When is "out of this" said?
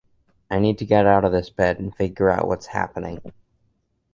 1.05-1.51